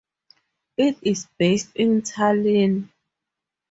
[0.77, 2.89] It is based in Tallinn.